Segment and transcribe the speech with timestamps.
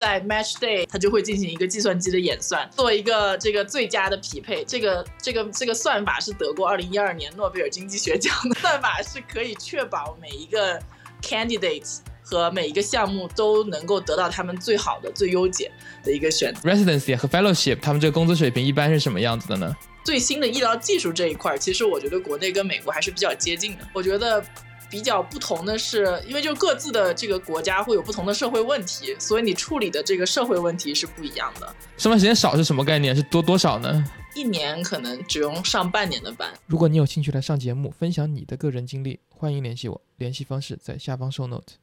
[0.00, 4.64] 在 match day，它就会进行一个计算机的演算，做一个这个最佳的匹配。
[4.64, 10.80] 这个这个这个算法是得过二零一二年诺贝尔经济学奖的 算法，是可以确保每一个
[11.22, 11.98] candidate。
[12.22, 15.68] 和每一个项目都能够得到他们最好的、最优解
[16.04, 16.70] 的一个选择。
[16.70, 19.76] Residency 和 Fellowship，他们这个工资水平一般是什么样子的呢？
[20.04, 23.88] 最新的医疗技术这一块，其实我觉得国内跟美国还是比较接近的。
[23.92, 24.40] 我觉得
[24.90, 31.74] 比较不同的是，因为就各自的这个国家会有不同的社会问题，所以你处理的这个社会问题是不一样的。
[31.96, 33.14] 上班时间少是什么概念？
[33.14, 34.04] 是多多少呢？
[34.34, 36.52] 一年可能只用上半年的班。
[36.66, 41.74] 如果你有兴趣来上节目，分享你的个人经历，欢迎联系我，联系方式在下方 show note。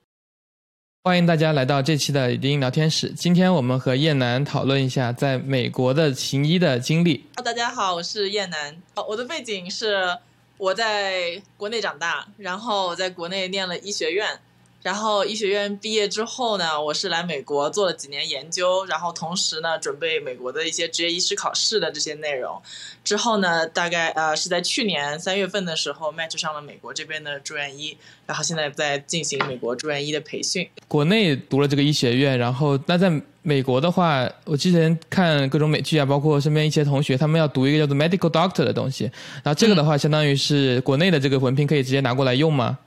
[1.04, 3.10] 欢迎大家来到这期的林音聊天室。
[3.12, 7.24] 今天我们和燕南讨论一下在美国的行医的经历。
[7.46, 8.76] 大家好，我是燕南。
[9.08, 10.18] 我的背景是
[10.58, 14.40] 我在国内长大，然后我在国内念了医学院。
[14.84, 22.62] 然后医学院毕业之后呢，我是来美国做了几年研究，然后同时呢准备美国的一些职业医师考试的这些内容。
[23.04, 30.70] 之后呢，大概呃是在去年三月份的时候，match 上了美国这边的住院医，然后现在在进行美国住院医的培训。
[30.88, 33.10] 国内读了这个医学院，然后那在
[33.48, 39.06] 美国的话，我之前看各种美剧啊，包括身边一些同学，他们要读一个叫做 medical doctor 的东西，
[39.42, 42.78] 然后这个的话，相当于是国内的这个文凭可以直接拿过来用吗？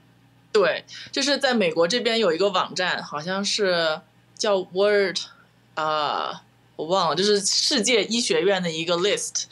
[0.52, 4.00] 对，就是在美国这边有一个网站，好像是
[4.36, 5.16] 叫 Word，
[5.76, 6.42] 啊，
[6.76, 9.44] 我忘了，就是世界医学院的一个 list。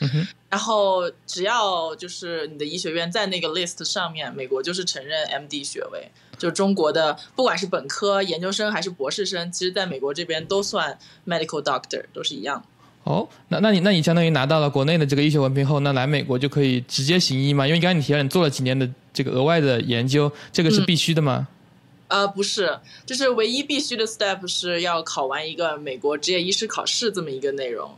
[0.51, 6.11] 然后只要就是你的医学院在那个 list 上面，美国就是承认 MD 学位。
[6.39, 12.65] 就中国的，不管是本科、研究生还是博士生，其实在美国这边都算 medical doctor，都是一样。
[13.05, 17.67] 哦，那那你那你相当于拿到了国内的这个医学文凭后，那来美国就可以直接行医吗？
[17.67, 21.49] 因为刚才你提到你做了几年的这个额外的研究，这个是必须的吗？
[22.09, 27.91] 呃，不是，就是唯一必须的 step 是要考完一个美国职业医师考试这么一个内容，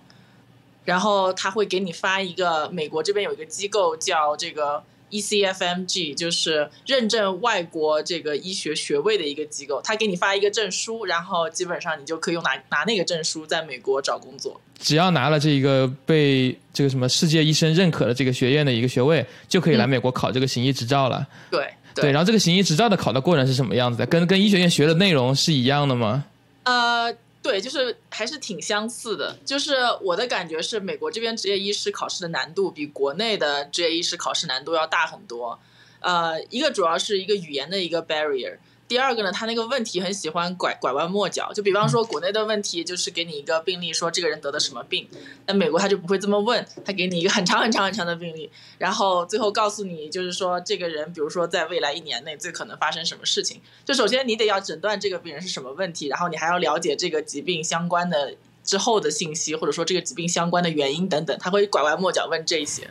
[0.85, 4.83] 然后他会给你发一个美国这边有一个机构叫这个。
[5.11, 14.61] ECFMG 就是认证外国这个医学学位的一个机构，他给你发一个证书，然后基本上你就可以用拿拿那个证书在美国找工作。
[14.79, 21.27] 只要拿了这个被这个什么世界医生认可的这个学院的一个学位，就可以来美国考这个行医执照了。
[21.51, 24.07] 对对，然后这个行医执照的考的过程是什么样子的？
[24.07, 26.25] 跟跟医学院学的内容是一样的吗？
[26.65, 27.15] 呃。
[27.43, 29.37] 对，就是还是挺相似的。
[29.45, 35.59] 就是我的感觉是，美国这边职业医师考试的难度比国内的职业医师考试难度要大很多。
[36.01, 38.59] 呃，一个主要是一个语言的一个 barrier。
[38.91, 45.09] 第二个呢，他那个问题很喜欢拐拐弯抹角，就比方说国内的问题就是给你一个病例，说这个人得的什么病，
[45.47, 53.61] 那美国他就不会这么问，他给你一个很长很长很长的病例，然后最后告诉你就是说这个人，比如说在未来一年内最可能发生什么事情。
[53.85, 58.35] 就首先你得要诊断这个病人是什么问题，然后你还要了解这个疾病相关的
[58.65, 62.91] 之后的信息，或者说这个疾病相关的原因等等，他会拐弯抹角问这些。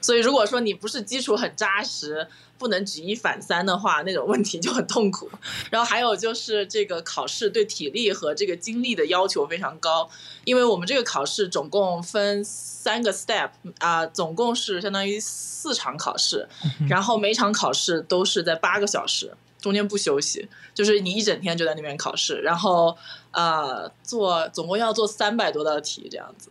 [0.00, 2.28] 所以如果说你不是基础很扎实。
[2.58, 5.30] 不能举一反三的话，那种问题就很痛苦。
[5.70, 10.10] 然后还有就是这个考试对体力和这个精力的要求非常高，
[10.42, 16.48] 因为我们这个考试总共分三个 step 啊，总共是相当于四场考试，
[16.88, 22.98] 然后每场考试都是在八个小时，中间不休息，就是你一整天就在那边考试，然后
[23.30, 26.50] 呃做总共要做三百多道题这样子。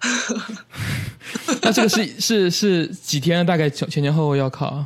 [1.62, 3.44] 那这个是是是几天？
[3.44, 4.84] 大概前前前后后要考？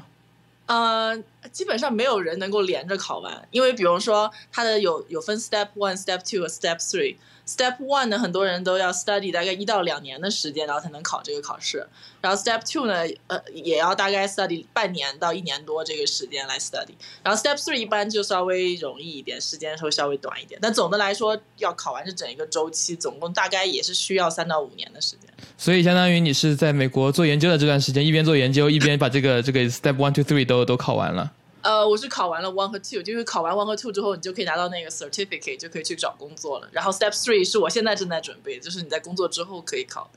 [0.67, 1.17] 呃，
[1.51, 7.17] 基本上没有人能够连着考完，因为比如说它的有有分 step one、step two 和 step three。
[7.45, 11.85] Step one 呢，很多人都要 study 大概一到两年的时间，然后才能考这个考试。
[12.21, 16.95] 然后 Step two 呢，呃，也要大概 study 半年到一年多这个时间来 study。
[17.25, 20.57] 然后 Step three 一般就稍微容易一点，时间会稍微短一点。
[20.63, 25.29] 但总的来说，要考完这整一个周期，总共大概也是需要三到五年的时间。
[25.59, 31.32] 所以相当于你是在美国做研究的这段时间，一边做研究，一边把这个这个 Step one to three 都都考完了。
[31.63, 36.69] 呃，我是考完了 one 和 two，就是考完 one 和 two 之后，你就可以拿到那个 certificate，就可以去找工作了。
[36.73, 40.11] 然后 step three 是我现在正在准备，就是你在工作之后可以考。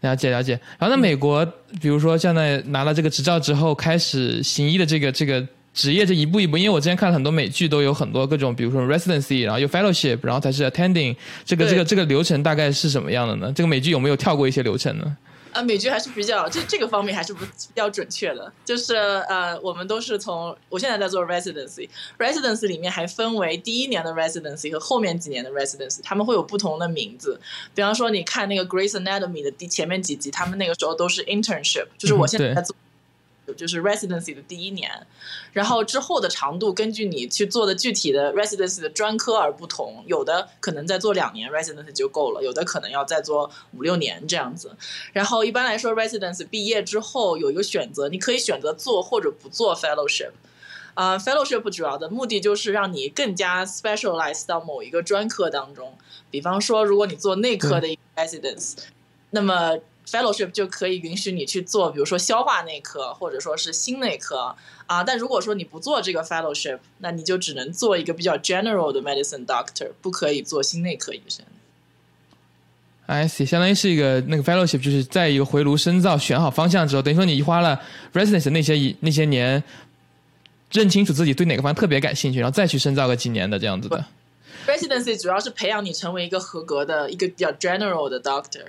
[0.00, 0.58] 了解了解。
[0.78, 1.44] 然后在美国，
[1.80, 11.14] 比如说现在拿了这个执照之后，开始行医的这个这个职业，这一步一步，因为我之前看了很多美剧，都有很多各种，比如说 residency，然后有 fellowship，然后才是 attending，
[11.44, 13.52] 这个这个这个流程大概是什么样的呢？
[13.54, 15.16] 这个美剧有没有跳过一些流程呢？
[15.58, 27.40] 啊，美剧还是比较这这个方面还是不比较准确的，就是呃，我们都是从我现在在做 residency，residency 里面还分为第一年的 residency 和后面几年的 residency，他们会有不同的名字。
[27.74, 32.76] 比方说，你看那个 Grace Anatomy 的第前面几集，他们那个时候都是 internship，就是我现在在做
[33.54, 34.90] 就是 residency 的第一年，
[35.52, 44.76] 然后之后的长度根据你去做的具体的 residency 的专科而不同，有的可能再做两年 residency 就够了，有的可能要再做五六年这样子。
[45.12, 50.30] 然后一般来说 residency 毕业之后有一个选择，你可以选择做或者不做 fellowship。
[50.94, 55.96] 啊，fellowship 主要的目的就是让你更加 specialize 到某一个专科当中。
[56.28, 57.86] 比方说，如果你做内科的
[58.16, 58.74] residence，
[59.30, 59.78] 那么
[60.10, 64.54] fellowship 就可以允许你去做，比如说消化内科或者说是心内科
[64.86, 65.04] 啊。
[65.04, 71.44] 但如果说你不做这个 fellowship，那你就只能做一个比较 general 的 medicine doctor，不可以做心内科医生。
[73.06, 77.80] I see，相当于是一个那个 fellowship，就是在一个回炉深造、选好方向之后，等于说你花了
[78.12, 79.62] residence 那些那些年。
[80.70, 84.04] 认清楚自己对哪个方向特别感兴趣，然后再去深造个几年的这样子的。
[84.66, 88.66] Residency 主要是培养你成为一个合格的一个比较 general 的 doctor，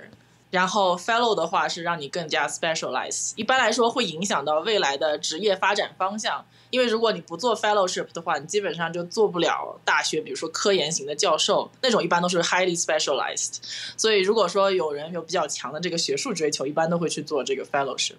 [0.50, 3.32] 然后 fellow 的话是让你更加 specialize。
[3.36, 13.56] 一般来说会影响到未来的职业发展方向，因为如果你不做 fellowship 的话，你基本上就做不了大学，比如说科研型的教授那种，一般都是 highly specialized。
[13.96, 18.14] 所以如果说有人有比较强的这个学术追求，一般都会去做这个 fellowship。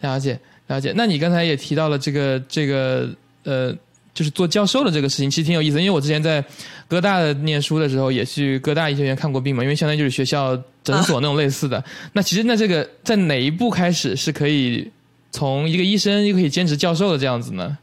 [0.00, 0.38] 了解。
[0.68, 3.08] 了解，那你刚才也提到了这个这个
[3.44, 3.72] 呃，
[4.12, 5.78] 就是做教授的这个事情，其实挺有意思。
[5.78, 6.44] 因为我之前在
[6.88, 10.60] 哥大的念书的时候，也去哥大医学院看过病嘛，因为相当于就是学校
[10.94, 11.84] 诊所那种类似的。
[12.14, 14.90] 那其实那这个在哪一步开始是可以
[15.30, 17.76] 从一个医生又可以兼职教授的这样子呢？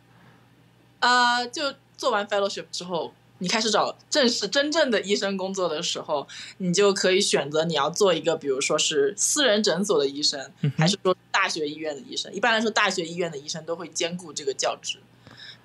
[0.99, 3.13] 啊，就做完 fellowship 之后。
[3.39, 6.25] 你开始找正式真正的医生工作的时候，
[6.59, 12.33] 你就可以选择你要做一个，比如说是私人诊所的医生，还是说大学医院的医生。
[12.33, 14.97] 一般来说，大学医院的医生都会兼顾这个教职，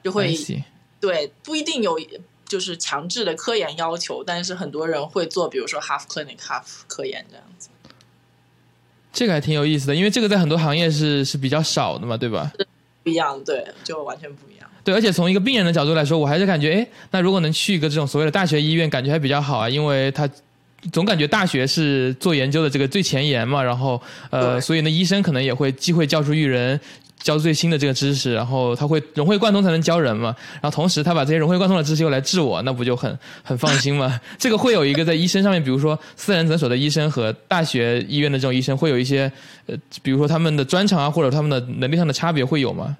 [0.02, 0.36] 就会
[0.98, 2.00] 对不一定有
[2.48, 7.68] 就是强制的科研要求，但是很多人会做，比如说 half clinic half 科研这样子。
[9.12, 12.52] 这个还挺有意思的，因为这个在很多行业是是比较少的嘛，对吧？
[13.02, 14.68] 不一样，对，就完全不一样。
[14.84, 20.28] 对，而且从一个病人的角度来说，我还是感觉，哎，那如果能去一个这种所谓的大学医院，感觉还比较好啊，因为他
[20.92, 26.78] 总感觉大学是做研究的这个最前沿嘛，然后呃，所以呢，医生可能也会机会教书育人，
[27.18, 34.20] 教最新的这个知识，然后他会融会贯通才能教人嘛，然后同时他把这些融会贯通的知识又来治我，那不就很很放心吗？
[34.38, 39.30] 这个会有一个在医生上面，比如说私人诊所的医生和大学医院的这种医生，会有一些
[39.66, 42.96] 呃，比如说他们的专长啊，或者他们的能力上的差别会有吗？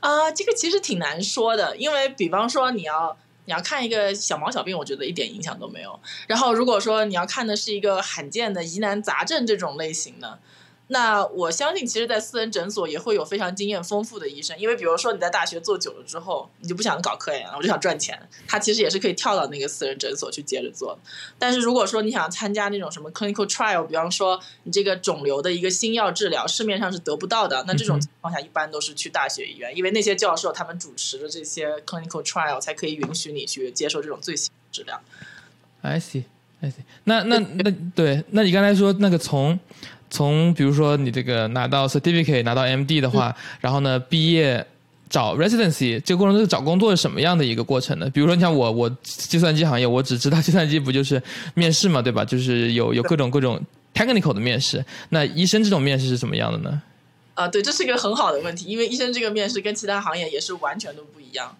[0.00, 3.16] 啊，这个其实挺难说的，因为比方说你要
[3.46, 5.98] 你要看一个小毛小病，我觉得一点影响都没有。
[6.26, 10.38] 然后如果说你要看的是一个罕见的疑难杂症这种类型的。
[10.94, 18.16] 那我相信，其实，在私人诊所也会有非常经验丰富的医生，因为比如说你在大学做久了之后，你就不想搞科研了，我就想赚钱。
[18.46, 20.96] 他其实也是可以跳到那个私人诊所去接着做。
[21.36, 35.00] 但是如果说你想参加那种什么 clinical trial，比方说你这个肿瘤的一个新药治疗，市面上是得不到的，那这种情况下一般都是去大学医院，因为那些教授他们主持的这些 clinical trial 才可以允许你去接受这种最新治疗。
[35.82, 36.84] I see，I see。
[37.02, 39.58] 那那那对，那你刚才说那个从。
[40.14, 44.64] 从比如说你这个拿到 certificate 拿到 MD 的话，然后呢毕业
[45.10, 48.08] 找 residency 这个过程中找工作是什么样的一个过程呢？
[48.10, 51.20] 比如说你像我，我计算机行业，我只知道计算机不就是
[51.54, 52.24] 面试嘛，对吧？
[52.24, 53.60] 就是有有各种各种
[53.92, 54.84] technical 的面试。
[55.08, 56.80] 那医生这种面试是什么样的呢？
[57.34, 61.56] 啊，对，这是一个很好的问题，因为医生这个面试跟其他行业也是完全都不一样。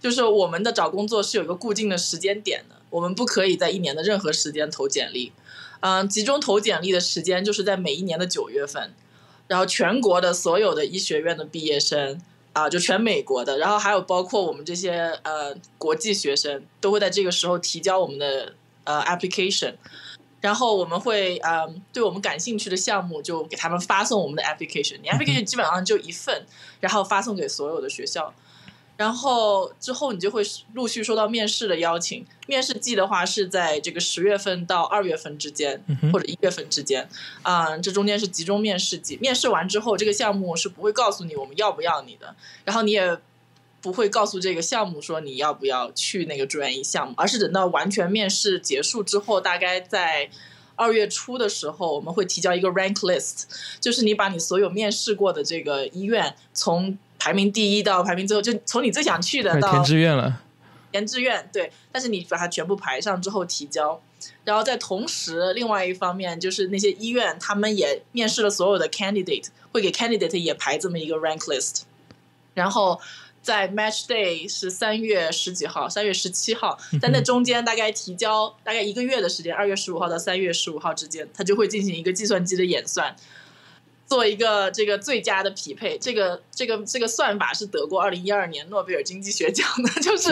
[0.00, 5.32] 就是我们的找工作是有一个固定的时间点的，我们不可以在一年的任何时间投简历。
[5.80, 8.92] 嗯，集中投简历的时间就是在每一年的九月份，
[9.48, 12.20] 然后全国的所有的医学院的毕业生
[12.52, 18.54] 啊，就全美国的，然后还有包括我们这些呃国际学生，都会在这个时候提交我们的
[18.84, 19.74] 呃 application，
[20.40, 26.46] 然后我们会嗯对我们感兴趣的项目就给他们发送我们的 application，你 application 基本上就一份，
[26.80, 28.32] 然后发送给所有的学校。
[28.96, 37.06] 然后之后你就会陆续收到面试的邀请，面试季的话是在这个十月份到二月份之间，或者一月份之间，
[37.42, 39.18] 啊，这中间是集中面试季。
[39.18, 42.34] 面试完之后，这个项目是不会告诉你我们要不要你的，
[42.64, 43.18] 然后你也
[43.82, 50.30] 不会告诉这个项目说你要不要去那个住院医项目，而是等到完全面试结束之后，大概在
[50.74, 53.42] 二月初的时候，我们会提交一个 rank list，
[53.78, 56.96] 就是你把你所有面试过的这个医院从。
[57.26, 60.40] 排名第一到排名最后，就从你最想去的到填志愿了，
[60.92, 64.00] 填志愿对，但是你把它全部排上之后提交，
[64.44, 71.80] 然后在同时，另外一方面就是那些医院他们也面试了所有的 candidate，会给 candidate 也排这么一个 rank list，
[72.54, 73.00] 然后
[73.42, 83.16] 在 match day 是三月十几号，三月十七号，在那中间大概提交大概一个月的时间，二月十五号到三月十五号之间，它就会进行一个计算机的演算。
[84.06, 85.98] 做一个这个最佳的匹配。
[85.98, 90.30] 这个这个这个算法是得过二零一二年诺贝尔经济学奖的， 就是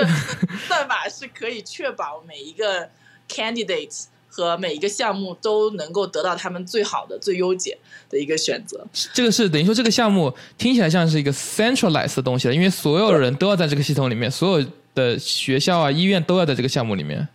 [0.67, 2.89] 算法是可以确保每一个
[3.29, 7.79] candidate 和每一个项目都能够得到他们最好的、最优解
[8.11, 8.85] 的一个选择。
[9.13, 17.27] 这个是等于说这个项目听起来像是一个 centralized 的东西了，因为所有人都要在这个系统里面，所有的学校啊、医院都要在这个项目里面。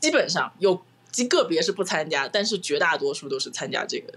[0.00, 4.12] 基本上有极个别是不参加，但是绝大多数都是参加这个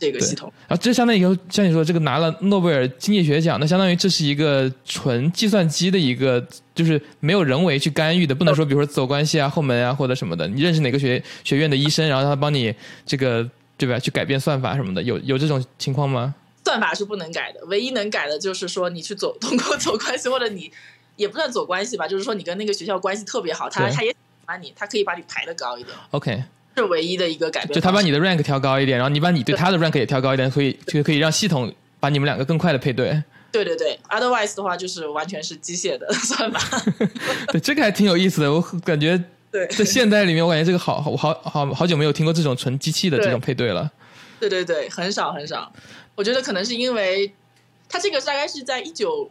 [0.00, 0.52] 这个系统。
[0.66, 10.48] 然后这相当于像你说这个拿了诺贝尔经济学奖，那相当于这是一个纯计算机的一个，就是没有人为去干预的，不能说比如说走关系啊、后门啊或者什么的。
[10.48, 13.98] 你认识哪个学学院的医生，然后他帮你这个对吧？
[13.98, 16.34] 去改变算法什么的，有有这种情况吗？
[16.64, 20.70] 算法是不能改的，唯一能改的就是说你去走 通过走关系，或者你
[21.16, 24.16] 也不算走关系吧，就是说你跟那个学校关系特别好，他他也喜
[24.46, 26.44] 欢你，他可以把你排的高一点，OK，
[26.80, 27.74] 是唯一的一个改变。
[27.74, 33.22] 就他把你的 rank 调高一点，然后你把你对他的 rank 也调高一点，所以就可以让系统把你们两个更快的配对。
[33.52, 36.60] 对对对，otherwise 的话就是完全是机械的 算法。
[37.50, 39.20] 对，这个还挺有意思的，我感觉
[39.50, 43.90] 对在现代里面，我感觉这个好好好好好久没有听过这种纯机器的这种配对了。
[44.38, 45.72] 对对对，很少很少。
[46.14, 47.32] 我觉得可能是因为
[47.88, 49.28] 它这个大概是在一九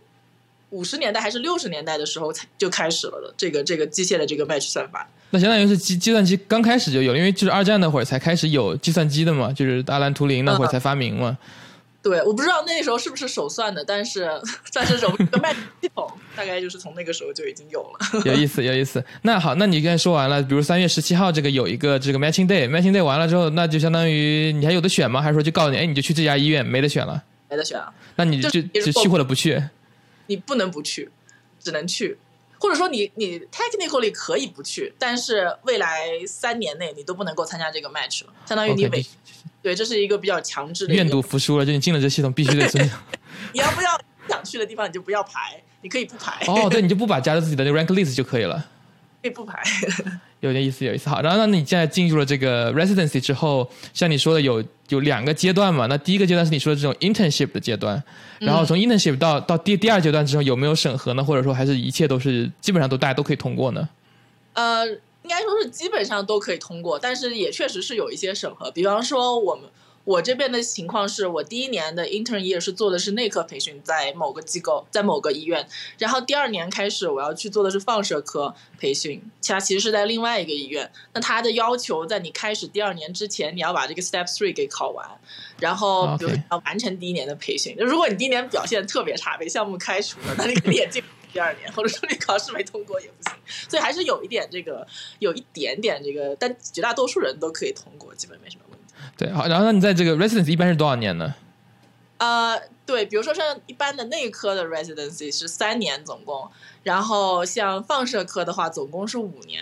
[0.71, 5.07] 五十年代还是六十年代的时候才就开始了的，这个这个机械的这个 match 算法。
[5.31, 11.37] 那相当于是计计算机刚开始就有，因为就是二战那会儿才开始有计算机的嘛，就是阿兰图灵那会儿才发明嘛。
[12.01, 14.29] 对，我不知道那时候是不是手算的，但是
[14.71, 18.23] 算是揉这个 match 系统大概就是从那个时候就已经有了。
[18.23, 19.03] 有意思，有意思。
[19.23, 25.21] 那好，那你刚才说完了，比如三月十七号这个有一个这个 matching day，matching day 完了之后，那就相当于你还有的选吗？
[25.21, 27.21] 还是说就告诉你，哎，你就去这家医院，没得选了？
[27.49, 29.61] 没得选啊，那你就就就去或者不去？
[30.27, 31.09] 你不能不去，
[31.61, 32.17] 只能去。
[32.59, 39.05] 或者说你你 technically 可以不去，但是未来三年内你都不能够参加这个 match 了，相当于你违
[39.61, 42.95] 对，这是一个比较强制的愿赌服输了，就你进了这系统必须得遵守。
[43.53, 43.89] 你要不要
[44.27, 46.45] 想去的地方，你就不要排，你可以不排。
[46.47, 48.69] 哦，对，你就不把加在自己的那个 rank list 就可以了。
[49.21, 49.61] 可以不排。
[50.41, 51.09] 有点意思，有意思。
[51.09, 55.85] 好，然后那你现在进入了这个 residency 之后，像你说的有有两个阶段嘛？
[55.87, 58.01] 那第一个阶段是你说的这种 internship 的阶段，
[58.39, 61.23] 然后从 internship 到到第第二阶段之后有没有审核呢？
[61.23, 63.89] 或者说还是一切都是基本上都大家都可以通过呢？
[64.53, 68.71] 呃，应该说是基本上都可以通过，但是也确实是有一些审核。
[68.71, 69.65] 比方说我们
[70.09, 75.67] 我这边的情况是我第一年的 intern year 是做的是内科培训，在某个机构，在某个医院，
[75.99, 80.91] 然后第二年开始我要去做的是放射科培训，其他其实是在另外一个医院。
[81.13, 85.07] 那他的要求在你开始第二年之前，你要把这个 step three 给考完，
[85.59, 87.75] 然后比如说要完成第一年的培训。
[87.77, 93.37] 如果你第一年表现特别差，被项目开除了，那你肯定也进不去第二年，或者说你考试没通过也不行。
[93.69, 94.87] 所以还是有一点这个，
[95.19, 98.63] 有一点点这个，但绝大多数人都可以通过，基本没什么。
[99.17, 101.33] 对，好，然后那你在这个 residency 一般是多少年呢？
[102.17, 106.49] 呃，对，比如说像一般的内科的 residency 是三年总共，
[106.83, 109.61] 然后像放射科的话总共是五年，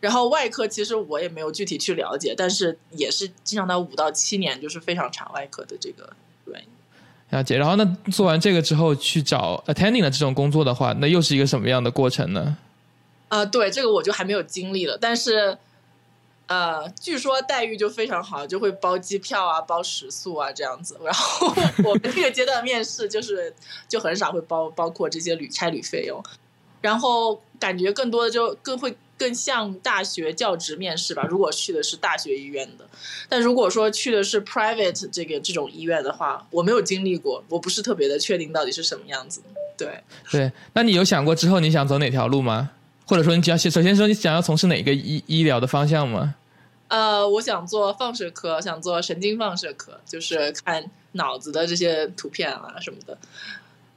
[0.00, 6.12] 然后外科其实我也没有具体去了解，但是也是经常到五到七年，就是非常长外科的这个
[6.46, 6.68] 原因。
[7.30, 7.56] 了解。
[7.56, 12.56] 然后那做完这个之后去找 attending 的这种工作的话，那又是一个什么样的过程呢？
[13.28, 15.58] 呃，对，这个我就还没有经历了，但是，
[16.46, 20.96] 呃，据说待遇就非常好，就会包机票啊、包食宿啊这样子。
[21.04, 21.48] 然后
[21.84, 23.52] 我们这个阶段面试就是
[23.88, 26.22] 就很少会包包括这些旅差旅费用，
[26.80, 31.26] 然后感觉更多的就更会更像大学教职面试吧。
[31.28, 32.86] 如果去的是大学医院的，
[33.28, 39.42] 但如果说去的是 private 这个这种医院的话，我没有经历过，我不是特别的确定到底是什么样子。
[39.76, 40.00] 对。
[40.30, 42.70] 对，那你有想过之后你想走哪条路吗？
[43.06, 46.34] 或者说你只要首先说你想要从事哪个医医疗的方向吗？
[46.88, 53.16] 呃，我想做放射科，想做神经放射科，就是看脑子的这些图片啊什么的。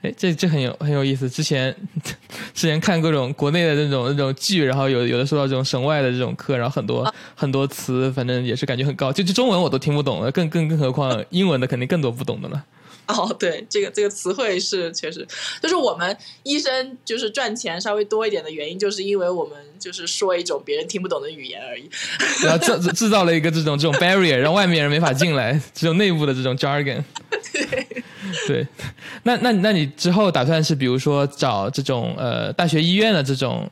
[0.02, 1.30] 哎，这这很有很有意思。
[1.30, 1.76] 之前
[2.56, 9.12] 之前看各种国内的那种那种剧，然后有有的说到这种省外的这种课，然后很多、很多词，反正也是感觉很高。
[9.12, 12.66] 就就中文我都听不懂了，更更更何况英文的肯定更多不懂的了。
[13.18, 15.28] 哦，对，这个这个词汇是确实，
[15.62, 21.90] 就是我们医生就是赚钱稍微多一点的原因，就是因为我们就是说一种别人听不懂的语言而已。
[22.44, 27.04] 然后制制造了一个这种这种 barrier，让外面人没法进来，只有内部的这种 jargon。
[28.48, 28.68] 对，
[29.24, 33.68] 那那那你之后打算是比如说找这种呃大学医院的这种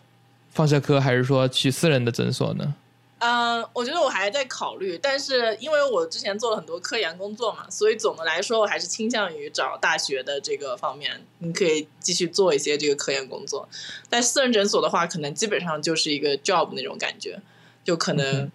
[0.50, 2.74] 放射科，还是说去私人的诊所呢？
[3.20, 13.68] 嗯，我觉得我还在考虑，但是因为我之前做了很多科研工作嘛，所以总的来说，我还是倾向于找大学的这个方面，你可以继续做一些这个科研工作。
[14.10, 17.42] 但私人诊所的话，可能基本上就是一个 job 那种感觉，
[17.84, 18.52] 就可能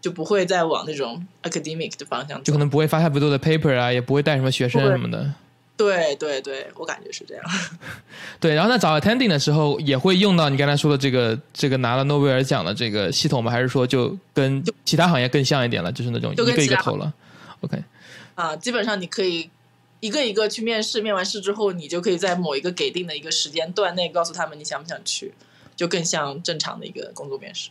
[0.00, 2.42] 就不会再往那种 academic 的方向。
[2.44, 5.34] 就可能不会发太多的 paper 啊，也不会带什么学生什么的。
[5.76, 7.44] 对对对，我感觉是这样。
[8.38, 13.50] 对，然后在找 attending 的时候也会用到你刚才说的这个这个拿了诺贝尔奖的这个系统吗？
[13.50, 17.12] 还是说就跟其他行业更像一点了，就是那种一个一个投了
[17.62, 17.82] ？OK。
[18.36, 19.50] 啊，基本上你可以
[20.00, 25.34] 一个一个去面试，面完试之后，你就可以在某一个给定的一个时间段内告诉他们你想不想去，
[25.74, 27.70] 就更像正常的一个工作面试。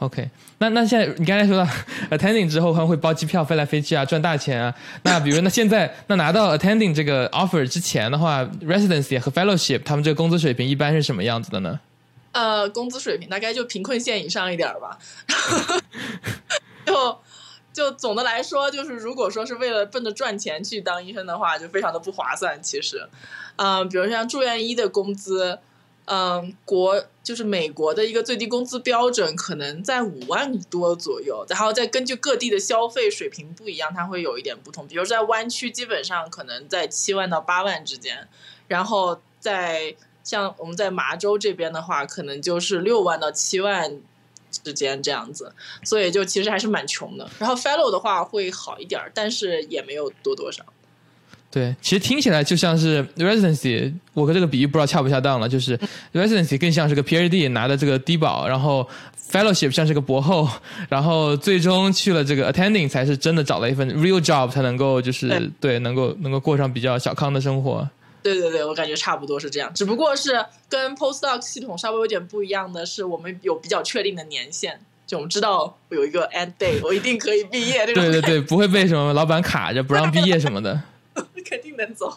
[0.00, 1.64] OK，那那现在你刚才说到
[2.16, 4.74] attending 之后，他们会包机票飞来飞去啊，赚大钱啊。
[5.04, 11.78] 那比如那现在那拿到 attending 这个 offer 之前的话，residency 和 fellowship 他们这个工资水平一般是什么样子的呢？
[12.32, 14.98] 呃，工资水平大概就贫困线以上一点吧。
[16.84, 17.18] 就
[17.72, 22.60] 就总的来说，就是如果说是为了奔着赚钱去当医生的话，就非常的不划算。
[22.60, 23.08] 其实，
[23.56, 25.60] 嗯，比如像住院医的工资。
[26.06, 34.86] 嗯，国就是美国的一个最低工资标准，可能在五万多左右，然后再根据各地的消费水平不一样，它会有一点不同。
[34.86, 38.28] 比如在湾区，基本上可能在七万到八万之间，
[38.68, 43.98] 然后在像我们在麻州这边的话，可能就是六万到七万
[44.50, 47.30] 之间这样子，所以就其实还是蛮穷的。
[47.38, 50.62] 然后 fellow 的话会好一点，但是也没有多多少。
[51.54, 55.48] 对，其实听起来就像是 residency，我跟这个比喻不知道恰不恰当了。
[55.48, 55.78] 就是
[56.12, 58.84] residency 更像是个 PhD 拿的这个低保，然后
[59.30, 60.48] fellowship 像是个博后，
[60.90, 67.88] 然后最终去了这个 attending 才是真的找了一份 real job 才能够就是对能够能够过上比较小康的生活。
[68.20, 77.86] 对对对，我感觉差不多是这样，只不过是跟 postdoc 系统稍微有点不一样的是，我们有比较确定的年限，就我们知道有一个 end day，我一定可以毕业。
[77.86, 80.82] 对对对，不会被什么老板卡着不让毕业什么的。
[81.48, 82.12] 肯定能走。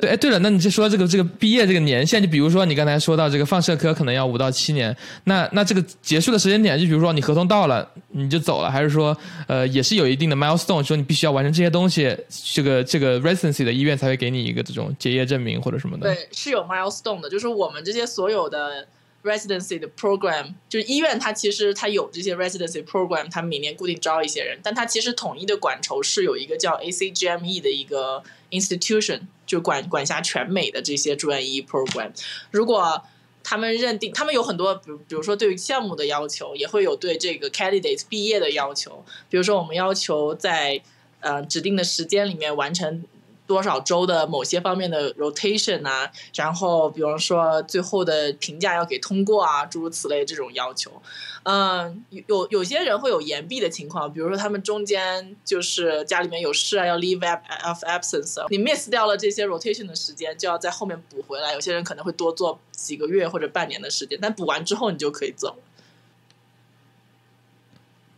[0.00, 12.16] 对，哎，对了，那你就说这个这个毕业这个年限，就比如说你刚才说到这个放射科可能要五到七年，那那这个结束的时间点，就比如说你合同到了你就走了，还是说呃也是有一定的 milestone，说你必须要完成这些东西，
[12.54, 16.14] 这个这个 residency 的医院才会给你一个这种结业证明或者什么的？
[16.14, 18.86] 对，是有 milestone 的，就是我们这些所有的。
[19.22, 32.10] Residency 的 program 就是医院，它其实它有这些 residency program，它每年固定招一些人，但它其实统一的管筹是有一个叫 ACGME 的一个 institution，就管管辖全美的这些住院医 program。
[32.50, 33.02] 如果
[33.42, 39.04] 他们认定，他们有很多，比如比如说对于项目的要求，也会有对这个 candidate 毕业的要求。
[39.28, 40.82] 比如说我们要求在
[41.20, 43.04] 呃指定的时间里面完成。
[43.50, 51.02] 多少周的某些方面的 rotation 啊，然后比方说最后的评价要给通过啊，诸如此类这种要求。
[51.42, 57.18] 嗯，有有些人会有延毕的情况，比如说他们中间就是家里面有事啊，要 leave
[57.64, 61.52] of absence，你 miss 掉了这些 rotation 的时间，就要在后面补回来。
[61.54, 65.56] 有些人可能会多做几个月或者半年的时间，但补完之后你就可以走。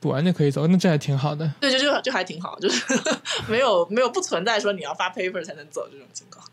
[0.02, 1.48] 补完就可以走，那这还挺好的。
[1.60, 2.84] 对，就就就还挺好，就是
[3.46, 6.44] 没有没有不存在说你要发 paper 才能走这种情况。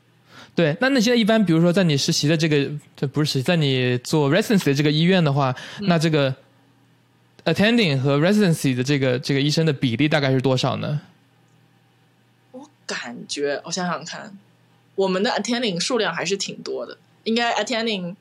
[0.54, 6.36] 对，那那现在一般，比如说在你实习的这个，这不是实习，在你做 residency 的这个医院的话，那这个
[7.46, 11.02] attending 和 residency 的这个这个医生的比例大概是多少呢？
[12.52, 14.38] 我感觉，我想想看，
[14.94, 18.16] 我们的 attending 数量还是挺多的，应该 attending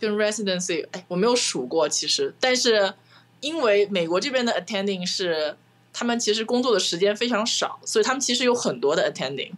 [0.00, 2.94] 跟 residency，哎，我没有数过，其实，但是。
[3.40, 5.56] 因为美国这边的 attending 是
[5.92, 9.52] 他们其实工作的时间非常少，所以他们其实有很多的 attending。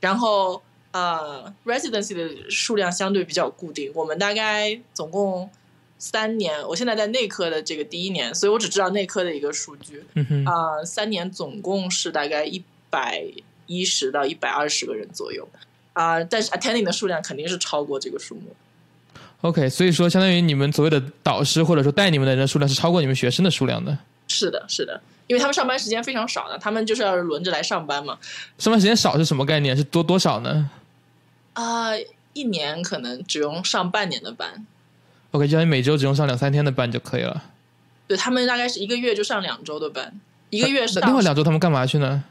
[0.00, 3.90] 然后呃，residency 的数量相对比较固定。
[3.94, 5.50] 我们大概总共
[5.98, 10.04] 三年，我现在在内科的这个第一年，所以我只知道内科的一个数据。
[10.46, 13.24] 啊，三年总共是大概一百
[13.66, 15.48] 一十到一百二十个人左右。
[15.92, 18.54] 啊，但是 attending 的数量肯定是超过这个数目。
[19.42, 23.96] OK，所以说相当于你们所谓的导师或者说带你们的人数量是超过你们学生的数量的。
[24.26, 28.18] 是的，是的，因为他们上班时间非常少的，他们就是要轮着来上班嘛。
[28.58, 29.76] 上班时间少是什么概念？
[29.76, 30.68] 是多多少呢？
[31.52, 31.90] 啊，
[32.32, 34.66] 一年可能只用上半年的班。
[35.30, 37.44] OK，就相当于每周只用上两三天的班就可以了。
[38.06, 40.20] 对他们大概是一个月就上两周的班，
[40.50, 40.98] 一个月是。
[41.00, 42.24] 另外两周他们干嘛去呢？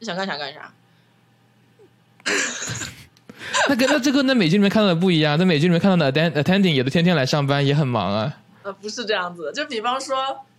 [0.00, 0.72] 想干啥干啥。
[3.68, 8.38] 那跟那这个在美剧里面看到的不一样，在美剧里面看到的 attending 也都天天来上班，也很忙啊。
[8.62, 10.16] 呃，不是这样子的，就比方说，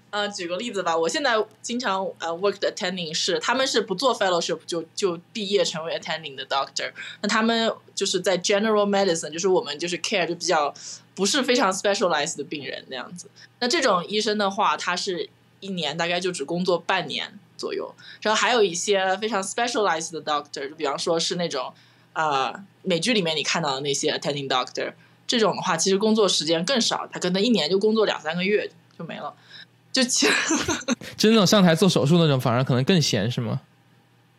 [0.09, 6.91] 呃，举个例子吧，我现在经常呃 work 的 attending 是，他们是不做 fellowship 就就毕业成为 attending 的 doctor，
[7.21, 10.73] 那他们就是在 general medicine，就是我们就是 care 就比较
[11.15, 13.29] 不是非常 specialized 的病人那样子。
[13.59, 15.29] 那这种医生的话，他是
[15.61, 21.73] 一年大概就只工作半年左右，然后还有一些非常 specialized 的 doctor，就比方说是那种。
[22.13, 24.93] 啊，美剧里面你看到的那些 attending doctor
[25.27, 29.33] 这种的话，其实工作时间更少，他可能一年就工作两三个月就没了。
[29.91, 30.33] 就其实
[31.17, 33.61] 就那种上台做手术那种，反而可能更闲，是吗？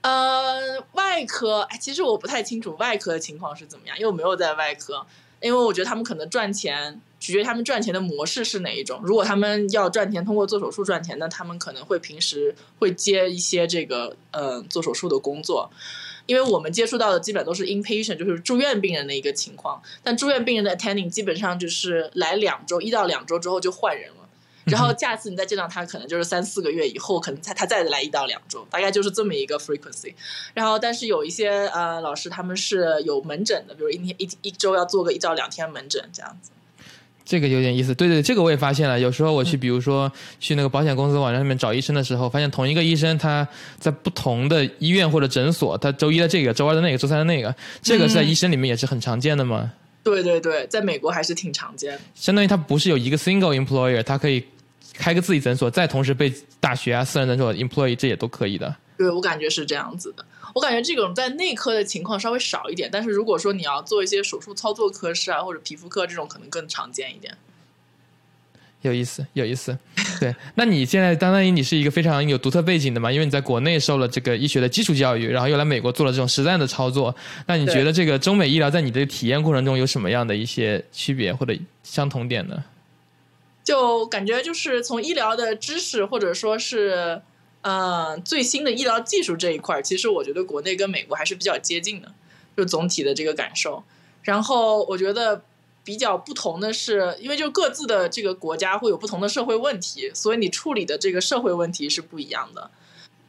[0.01, 5.07] 呃，外科，哎，其实我不太清楚外科的情况是怎么样，因为我没有在外科，
[5.41, 7.01] 因为我觉得他们可能赚钱。
[7.21, 9.01] 取决于他们赚钱的模式是哪一种。
[9.03, 15.71] 如果他们要赚钱，通过做手术赚钱，那他们可能会平时会接一些这个呃做手术的工作。
[16.27, 19.83] 因为我们接触到的基本都是 inpatient，就是住院病人的一个情况。
[20.03, 24.17] 但住院病人的 attending 基本上就是来两周，一到两周之后就换人了。
[24.65, 30.15] 然后下次你再见到他，可能就是三四个月以后，可能他他再来一到两周，大概就是这么一个 frequency。
[30.55, 36.51] 然后，但是有一些呃老师他们是有门诊的，比如一天一一周要做个一到两天门诊这样子。
[37.25, 39.01] 这个有点意思，对对，这个我也发现了。
[39.01, 43.47] 有时候我去，比如说去那个保险公司网站上面找医生的时候，发现同一个医生他
[43.79, 49.73] 在不同的医院或者诊所，他周一的这个，周二的那个，周三的那个，这个在医生里面也是很常见的吗？
[50.03, 51.99] 对对对，在美国还是挺常见。
[52.15, 54.45] 相当于他不是有一个 single employer，他可以
[54.95, 58.75] 开个自己诊所，再同时被大学啊、私人诊所 employee，这也都可以的。
[58.97, 60.25] 对我感觉是这样子的。
[60.55, 67.37] 我感觉这种在内科的情况稍微少一点，但是如果说你要做一些手术操作科室啊，或者皮肤科这种，可能更常见一点。
[68.83, 69.77] 有意思，有意思。
[70.21, 73.11] 对，那你现在相当于你是一个非常有独特背景的嘛？
[73.11, 77.13] 因为你在国内受了这个医学的基础教育，然后又来美国做了这种实战的操作。
[77.47, 82.63] 那你觉得这个中美医疗在你的体验过程中有什么样的一些区别或者相同点呢？
[83.65, 87.23] 就感觉就是从医疗的知识或者说是。
[87.67, 92.13] 嗯，最新的医疗技术这一块，其实我觉得国内跟美国还是比较接近的，
[92.55, 93.83] 就总体的这个感受。
[94.23, 95.43] 然后我觉得
[95.83, 102.71] 比较不同的是，因为就各自的这个国家会有不同的社会问题，所以你处理的这个社会问题是不一样的。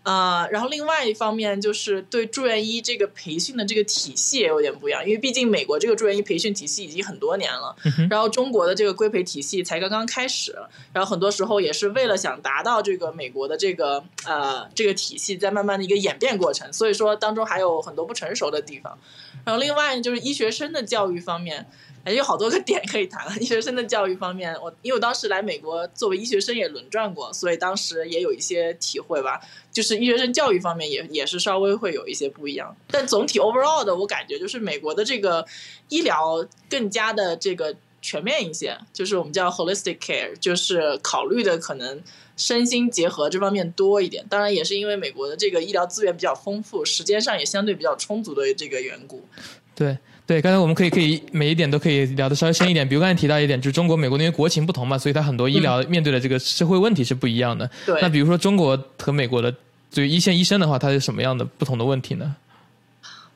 [0.06, 7.76] 啊，然后另外一方面就是对住院医这个培训的这个体系也有点不一样，因为毕竟美国这个住院医培训体系已经很多年了，
[8.08, 10.56] 然后中国的这个规培体系才刚刚开始，
[10.94, 18.96] 然后很多时候也是为了想达到这个美国的这个呃这个体系在慢慢的一个演变过程，所以说当中还有很多不成熟的地方。
[19.44, 21.65] 然后另外就是医学生的教育方面。
[22.06, 23.26] 还有好多个点可以谈。
[23.41, 29.41] 医学生的教育方面，我因为我当时来美国作为医学生也轮转过，所以当时也有一些体会吧。
[29.74, 35.46] 就是医学生教育方面也也是稍微会有一些不一样，但总体 overall 的我感觉就是美国的这个
[35.89, 42.02] 医疗更加的这个全面一些，就是我们叫 holistic care，就是考虑的可能
[42.38, 44.24] 身心结合这方面多一点。
[44.30, 49.26] 当然也是因为美国的这个医疗资源比较丰富，时间上也相对比较充足的这个缘故。
[49.74, 49.98] 对。
[50.28, 52.88] 对，刚才我们可以可以每一点都可以聊的稍微深一点。
[52.88, 57.70] 比如刚才提到一点，就是中国、美国因为国情不同嘛，所以它很多医疗面对的这个社会问题是不一样的。
[57.86, 58.02] 对。
[58.02, 59.54] 那比如说中国和美国的，
[59.94, 62.36] 对于一线医生的话，他是什么样的不同的问题呢？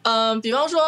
[0.04, 0.80] 嗯，比方说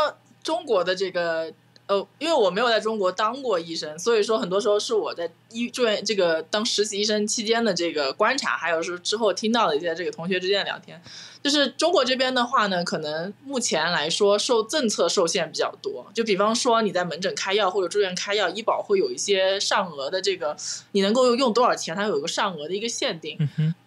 [0.44, 1.52] 中国的这个。
[1.88, 11.02] 呃，因为我没有在中国当过医生，所以说很多时候是我在医住院这个当实习医生期间的这个观察，还有是之后听到的一些这个同学之间的聊天。
[11.44, 16.06] 就是中国这边的话呢，可能目前来说受政策受限比较多。
[16.14, 20.56] 就比方说你在门诊开药或者住院开药，医保会有一些上额的这个，
[20.92, 23.38] 你能够用多少钱，它有一个上额的一个限定。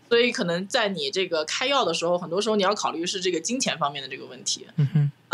[0.08, 4.66] 所以可能在你这个开药的时候，很多时候你要考虑是这个金钱方面的这个问题。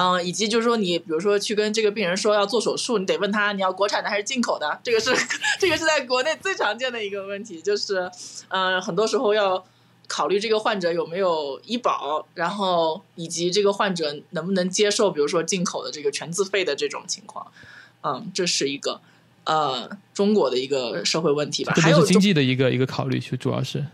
[0.00, 5.14] 嗯，以及就是说，你比如说去跟这个病人说要做手术，你得问他你要国产的还是进口的，这个是
[5.58, 8.10] 这个是在国内最常见的一个问题，就是
[8.48, 9.62] 嗯，很多时候要
[10.08, 17.46] 考虑这个患者有没有医保，然后以及这个患者能不能接受，比如说进口的这个全自费的这种情况，
[18.02, 19.02] 嗯，这是一个
[19.44, 23.84] 呃中国的一个社会问题吧，还有经济的一个一个考虑，就主要是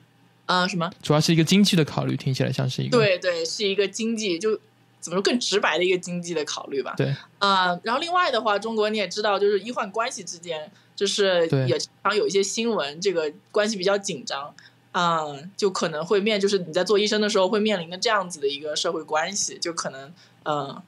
[0.45, 0.89] 啊什么？
[1.03, 4.61] 主要是一个经济的考虑，听起来像是一个对对，是一个经济就。
[5.07, 6.93] 怎么说更直白的一个经济的考虑吧？
[6.97, 14.53] 对，啊，然后另外的话，中国你也知道，就是医患关系之间，就是也常有一些新闻，这个关系比较紧张，
[14.91, 15.25] 啊，
[15.57, 20.13] 就可能会面，就是你在做医生的时候会面临的这样子的一个社会关系，就可能，
[20.45, 20.83] 嗯，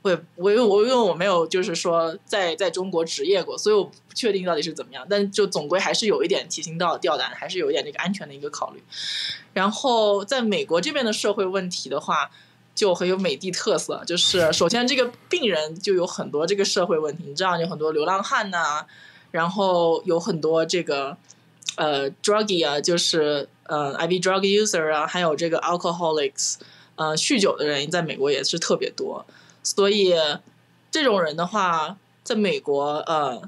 [0.00, 8.82] 会我因为我因为我没有就是说在在中国执业过，所以我不确定到底是怎么样，但就总归还是有一点提心吊吊胆，还是有一点这个安全的一个考虑。
[9.52, 12.30] 然后在美国这边的社会问题的话。
[12.76, 18.84] 就很有美的特色，就是首先这个病人就有很多这个社会问题，你知道有很多流浪汉呐，
[19.30, 21.16] 然后有很多这个
[21.76, 26.56] 呃 druggy 啊，就是呃 IV drug user 啊，还有这个 alcoholics，
[26.96, 29.24] 呃酗酒的人在美国也是特别多，
[29.62, 30.14] 所以
[30.90, 33.40] 这种人的话，在美国呃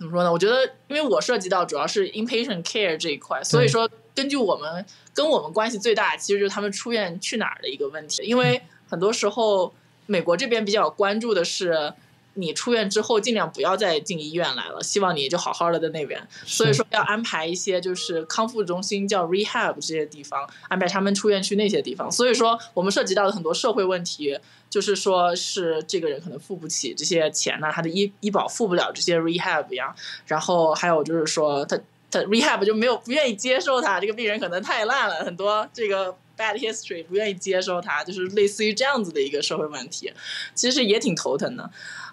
[0.00, 0.32] 怎么说呢？
[0.32, 3.88] 我觉得因为我涉及到主要是 inpatient care 这一块，所以说。
[4.14, 8.22] 根据我们跟我们关系最大，其实就是他们出院去哪儿的一个问题。
[8.24, 9.72] 因为很多时候，
[10.06, 11.92] 美国这边比较关注的是，
[12.34, 16.20] 你出院之后尽量不要再进医院来了，希望你就好好的在那边。
[16.44, 22.10] 所以说要安排一些就是康复中心，叫 rehab 这些地方，安排他们出院去那些地方。
[22.10, 29.94] 所以说我们涉及到的很多社会问题，就是说是这个人可能付不起这些钱呢，他的医医保付不了这些 rehab 呀。
[30.26, 31.78] 然后还有就是说他
[32.10, 40.12] 他 rehab 就没有不愿意接受他这个病人可能太烂了，很多这个 bad history 不愿意接受他，就是类似于这样子的一个社会问题，
[40.54, 41.70] 其实也挺头疼的。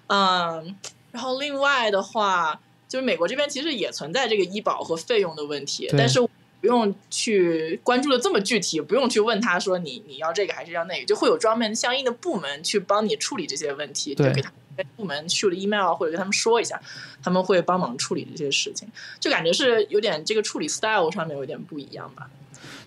[0.08, 0.76] 嗯，
[1.12, 6.22] 然后另外的话，就是美国这边其实也存在这个医保和费用的问题，但是
[6.60, 14.52] 不用去关注的这么具体，不用去问他说你你要这个还是要那个，就会有专门相应的部门去帮你处理这些问题，就给他
[14.96, 16.80] 部门去了 email 或者跟他们说一下，
[17.22, 18.88] 他们会帮忙处理这些事情，
[19.20, 22.30] 就感觉是有点这个处理 style 上面有点不一样吧。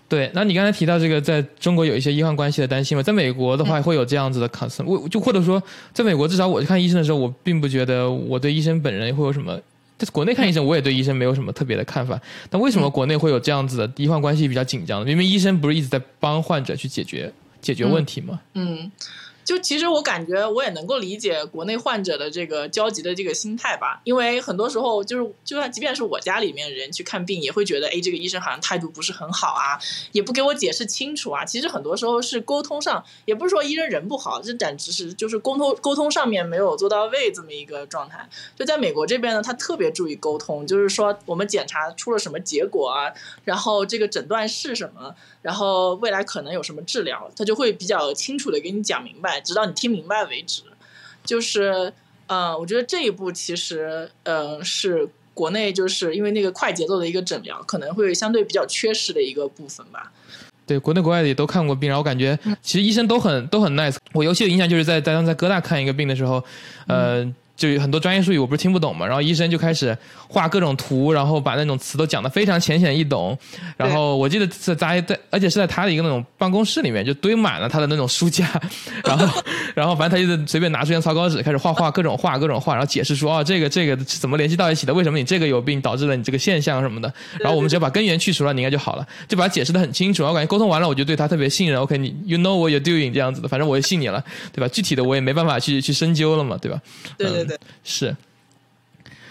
[0.07, 5.61] 对，那你刚才提到这个，在中国有一些医患关系的担心嘛，在美国的话会有这样子的 concern，我就或者说，
[5.93, 9.57] 在美国至少我去看医生的时候，我并不觉得我对医生本人会有什么。
[9.97, 12.19] 在国内看医生，我也对医生没有什么特别的看法。
[12.49, 15.05] 但为什么国内会有这样子的医患关系比较紧张？
[15.05, 18.41] 明明医生不是一直在帮患者去解决解决问题吗？
[18.55, 18.91] 嗯。
[19.43, 29.79] 就其实我感觉我也能够理解国内患者的这个焦急的这个心态吧，因为很多时候就是就算即便是我家里面人去看病，也会觉得哎这个医生好像态度不是很好啊，
[30.11, 31.43] 也不给我解释清楚啊。
[31.43, 38.27] 其实很多时候是沟通上，也不是说医生人不好，这简直是就是沟通沟通上面没有做到位这么一个状态。
[38.55, 43.11] 就在美国这边呢，他特别注意沟通，就是说我们检查出了什么结果啊，
[43.45, 45.15] 然后这个诊断是什么。
[45.41, 50.63] 然后未来可能有什么治疗，他就会比较清楚的给你讲明白，直到你听明白为止。
[51.23, 51.93] 就是，
[52.27, 60.11] 嗯，我觉得这一步其实，嗯，是国内就是因为那个快节奏的一个诊疗，可能会相对比较缺失的一个部分吧。
[60.65, 63.95] 对，国内国外的也都看过病，然后我感觉其实医生都很都很 nice。
[64.13, 66.43] 我尤其有印象就是在在在哥大看一个病的时候，
[66.87, 67.31] 呃。
[67.61, 69.95] 就有很多专业术语我不是听不懂嘛，然后医生就开始
[70.27, 73.37] 画各种图，然后把那种词都讲得非常浅显易懂。
[73.77, 78.49] 然后我记得在在在，而且是在他的一个那种办公室里面，就堆满了他的那种书架。
[79.05, 79.43] 然后
[79.75, 84.93] 然后反正他就随便拿出一张草稿纸，开始画画各种画各种画，然后解释说哦这个这个怎么联系到一起的？
[84.93, 87.13] 为什么你这个有病导致了你这个现象什么的？
[87.39, 90.23] 然后我们只要把根源去除了，你应该就好了，就把它解释的很清楚。
[90.23, 91.79] 我感觉沟通完了，我就对他特别信任。
[91.79, 94.67] OK，你 You know what you're doing 这样子的，反正我也信你了，对吧？
[94.71, 96.81] 具体的我也没办法去去深究了嘛，对吧？
[97.17, 97.50] 对对对，
[97.83, 98.15] 是。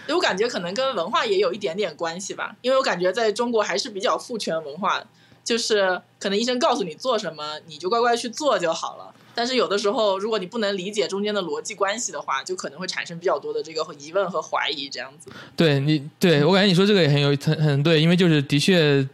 [0.09, 5.01] 我感觉可能跟文化也有一点点关系吧，因为我感觉在中国还是比较父权文化，
[5.43, 9.13] 就是可能医生告诉你做什么，你就乖乖去做就好了。
[9.33, 15.31] 但是有的时候，如果你不能理解中间的逻辑关系的话，就可能会产生比较多的这个疑问和怀疑，这样子。
[15.55, 19.07] 对你，对我感觉你说这个也很有很很对，因为就是的确。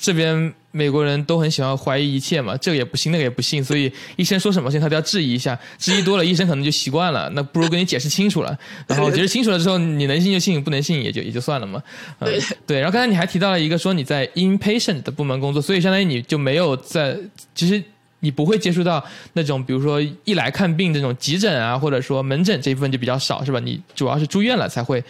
[0.00, 7.28] 这边美国人都很喜欢怀疑一切嘛，这个也不信，那个也不信，所以医生说什么，他都要质疑一下，质疑多了，医生可能就习惯了。
[7.30, 11.82] 那不如跟你解释清楚了， 然后解释清楚了之后，你能信就信，不能信也就也就算了嘛。
[12.20, 12.80] 对对。
[12.80, 17.16] 然后刚才你还提到了一个说你在 inpatient 的部门工作，所以相当于你就没有在，
[17.54, 17.82] 其实
[18.20, 19.02] 你不会接触到
[19.32, 23.58] 那种比如说一来看病这种急诊啊，或者说门诊这一部分就比较少，是吧？
[23.60, 25.02] 你主要是住院了才会，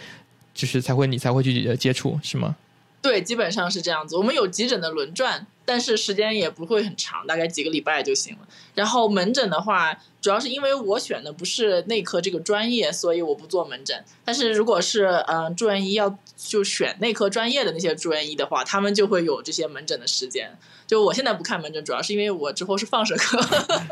[0.53, 2.55] 就是才会你才会去接触，是吗？
[3.01, 4.17] 对，基本上是这样子。
[4.17, 8.39] 我们有急诊的轮转，但是时间也不会很长，大概几个礼拜就行了。
[8.75, 14.03] 然后门诊的话，主要是因为我选的不是内科这个专业，所以我不做门诊。
[14.25, 20.51] 但是如果是嗯住院医要就选内科专业的那些住院医的话，他们就会有这些门诊的时间。
[20.85, 23.37] 就我现在不看门诊，主要是因为我之后是放射科，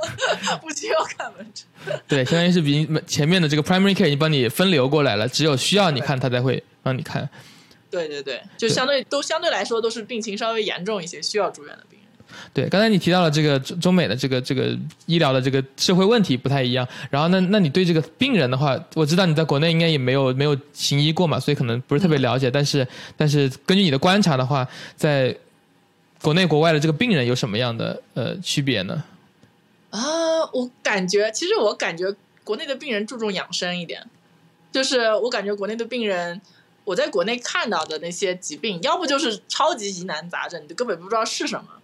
[0.61, 1.97] 不需要看门诊。
[2.09, 7.29] 对，相当于是比前面的这个 primary care 已经帮你分流过来了，只有需要你看，他才会帮你看。
[7.89, 12.07] 对对对，就相对都相对来说都是病情稍微严重一些，需要住院的病人。
[12.53, 22.51] 对，刚才你提到了这个中美的这个这个医疗的这个社会问题不太一样，然后那那你对这个病人的话，我知道你在国内应该也没有没有行医过嘛，所以可能不是特别了解。
[22.51, 25.35] 但是但是根据你的观察的话，在
[26.21, 29.03] 国内国外的这个病人有什么样的呃区别呢？
[29.91, 30.01] 啊，
[30.51, 34.05] 我感觉其实我感觉国内的病人注重养生一点，
[34.73, 36.41] 就是我感觉国内的病人。
[36.87, 41.81] 我在国内看到的那些疾病，要不就是超级疑难杂症，你就根本不知道是什么；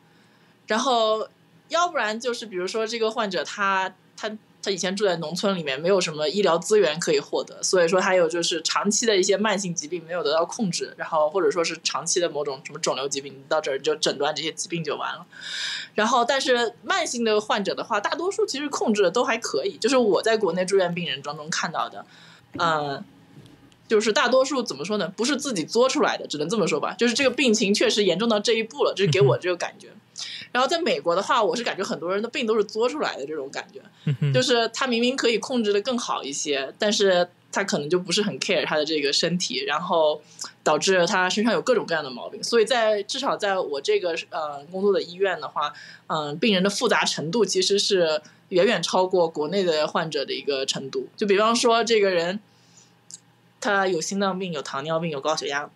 [0.66, 1.28] 然后，
[1.68, 15.26] 要不然就是比如说这个患者他他他以前住在农村里面，没有什么医疗资源可以获得，所以说还有就是长期的一些慢性疾病没有得到控制，然后或者说是长期的某种什么肿瘤疾病，到这儿就诊断这些疾病就完了。
[15.96, 22.06] 然后，但是慢性的患者的话，大多数其实控制的都还可以，就是我在国内住院病人当中看到的，
[22.58, 23.04] 嗯。
[23.94, 25.08] 就是大多数怎么说呢？
[25.16, 26.96] 不是自己作出来的，只能这么说吧。
[26.98, 29.90] 就是这个病情确实严重到这一步了，就是给我这个感觉。
[30.52, 33.84] 然后在美国的话，我是感觉很多人的病都是作出来的这种感觉，
[34.34, 40.20] 就是他明明可以控制的更好一些，但是他可能就不是很 care 他的这个身体，然后
[40.64, 42.44] 导致他身上有各种各样的毛病。
[42.44, 45.72] 所以在至少在我这个呃工作的医院的话，
[46.08, 51.08] 嗯，病人的复杂程度其实是远远超过国内的患者的一个程度。
[51.16, 52.40] 就比方说这个人。
[53.64, 55.70] 他有心脏病，有糖尿病，有高血压，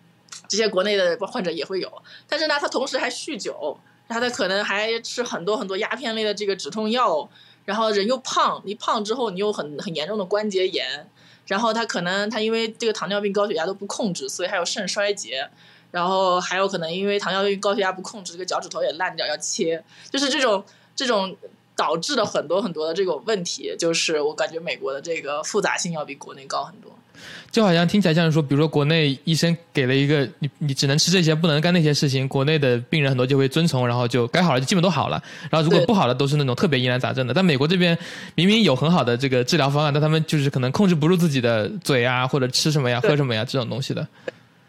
[0.46, 1.90] 这些国内的患者也会有。
[2.28, 7.26] 但是呢，他同时还酗酒，他的可能还吃很多很多鸦片类的这个止痛药，
[7.64, 11.08] 然后人又胖，你胖之后你又很很严重的关节炎，
[11.46, 15.48] 然后他可能他因为这个糖尿病、高血压都不控制，所以还有肾衰竭，
[15.90, 20.62] 然后还有可能因为糖尿病、高血压不控制，这个脚趾头也烂掉要切，就是这种
[20.94, 21.34] 这种
[21.74, 26.92] 导致的很多很多的这种问题，就是我感觉美国的这个复杂性要比国内高很多。
[27.50, 32.28] 就好像听起来像是说，比如说国内医生给了一个你，你只能吃这些，不能干那些事情。
[32.28, 35.22] 国内的病人很多就会遵从，然后就该好了就基本都好了。
[35.50, 37.34] 然后如果不好的都是那种特别疑难杂症的。
[37.34, 37.96] 但美国这边
[38.34, 44.06] 明明有很好的这个治疗方案，但他们就是可能控制不住自己的嘴啊，或者吃什么呀、喝什么呀这种东西的。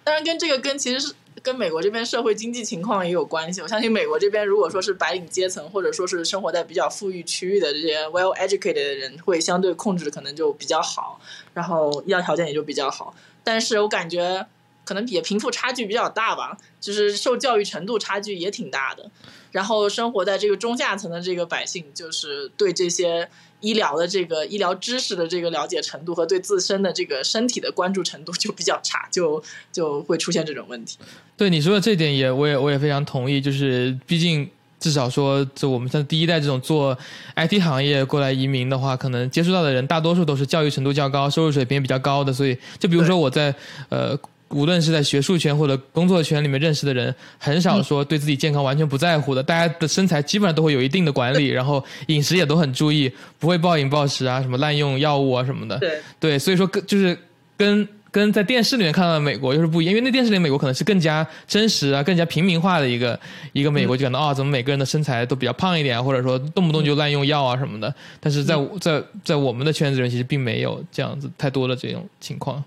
[0.03, 1.13] 当然，跟这个跟其实是。
[1.41, 3.61] 跟美国这边社会经济情况也有关系。
[3.61, 11.19] 我相信美国这边，如果说是白领阶层，或者说是生活在比较富裕区域的这些 well educated 的人，会相对控制可能就比较好，
[11.53, 13.13] 然后医疗条件也就比较好。
[13.43, 14.45] 但是我感觉
[14.89, 19.11] 可能也贫富差距比较大吧，就是受教育程度差距也挺大的。
[19.51, 23.29] 然后生活在这个中下层的这个百姓，就是对这些。
[23.61, 30.97] 医疗的这个医疗知识的这个了解程度和对自身的这个身体的关注程度就比较差，就就会出现这种问题。
[31.35, 33.41] 对你说的这点也，我也我也非常同意。
[33.41, 34.49] 就是毕竟
[34.79, 36.97] 至少说，就我们像第一代这种做
[37.35, 42.31] IT 行业过来移民的话，可能接触到的人大多数都是教育程度较高、收入水平也比较高的。
[42.31, 43.53] 所以，就比如说我在
[43.89, 44.17] 呃。
[44.49, 49.43] 无论是在学术圈或者工作圈里面认识的人，很少说对自己健康完全不在乎的。
[49.43, 55.77] 大家的身材基本上都会有一定的管理， 然后饮食也都很注意，不会暴饮暴食啊，什么滥用药物啊什么的。
[55.77, 57.17] 对对，所以说跟就是
[57.55, 63.19] 跟跟在电视里面看到的美国又是不一样，因为那电视里美国可能是更加真实啊，更加平民化的一个
[63.53, 67.93] 一个美国，就感到哦，怎么每个人的身材都比较胖一点，或者说动不动就滥用药啊什么的。
[68.19, 72.63] 但是在在在我们的圈子里面，其实并没有这样子太多的这种情况。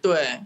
[0.00, 0.38] 对。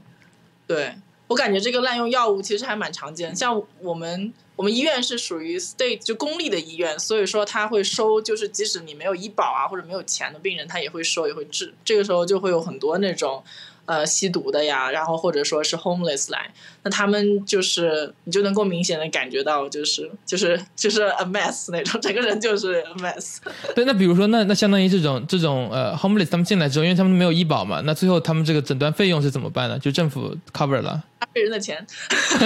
[0.66, 0.94] 对
[1.28, 13.42] 我感觉这个滥用药物其实还蛮常见，像我们我们医院是属于 state 就公立的医院，所以说他会收，就是即使你没有医保啊或者没有钱的病人，他也会收也会治，这个时候就会有很多那种。
[13.84, 16.48] 呃，吸毒的呀，然后或者说是 homeless 来，
[16.84, 23.38] 那他们就是你就能够明显的感觉到，就是就是就是 a mess 那种，整个人就是 a mess。
[23.74, 29.76] 对，那比如说，那那相当于这种这种呃 homeless 他们进来之后，因为他们没有医保嘛，那最后他们这个诊断费用是怎么办呢？
[29.80, 31.02] 就政府 cover 了？
[31.20, 31.86] 纳税人的钱，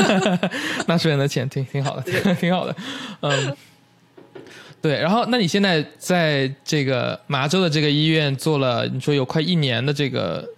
[0.89, 2.03] 纳税人的钱，挺挺好的，
[2.41, 2.75] 挺好的。
[3.21, 3.57] 嗯，
[4.81, 4.99] 对。
[4.99, 10.49] 然后，那你现在在这个麻州的这个医院做了，你说有快一年的这个。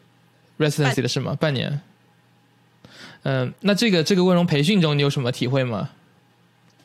[0.58, 1.36] Residency 的是吗？
[1.38, 1.80] 半年。
[3.24, 5.90] 嗯，那这个这个温柔培训中，你有什么体会吗？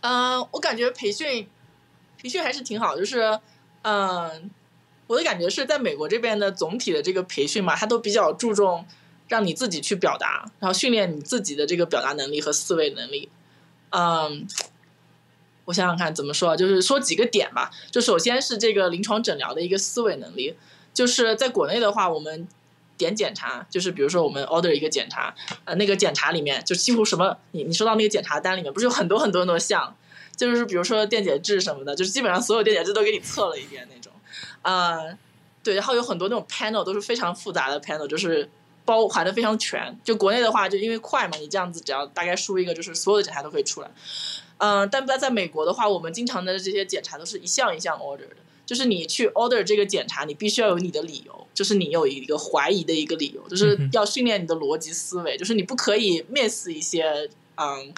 [0.02, 1.48] 嗯，我感觉培训
[2.18, 3.40] 培训还是挺好，就是
[3.84, 4.50] 嗯，
[5.06, 8.86] 我的感觉是在美国这边的总体的这个培训嘛，它都比较注重
[9.28, 13.30] 让你自己去表达，然后训练你自己的这个表达能力和思维能力。
[13.92, 14.48] 嗯，
[15.66, 17.70] 我想想看怎么说，就是说几个点吧。
[17.92, 20.56] 就首先是这个临床诊疗的一个思维能力，
[20.94, 22.48] 就是在国内的话，我们。
[22.98, 25.34] 点检查就是，比如说我们 order 一个检查，
[25.66, 29.96] 呃，那个检查里面就几乎什么，你你收到那个检查单里面不是有很多很多很多项，
[30.36, 34.12] 就是比如说电解质什么的，就是基本上所有电解质都给你测了一遍那种，
[34.62, 35.00] 啊，
[35.64, 38.50] 对，然后有很多那种 panel 都是非常复杂的 panel，就是
[38.86, 39.98] 包含的非常全。
[40.04, 43.90] 就国内的话，就因为快嘛，你这样子只要大概输一个，就是所有的检查都可以出来。
[44.58, 48.36] 嗯，但在在美国的话，我们经常的这些检查都是一项一项 order 的。
[48.66, 57.94] 就是你去 order 这个检查，你必须要有你的理由，就是你有一个怀疑的一个理由，就是要训练你的逻辑思维，就是你不可以 miss 一些嗯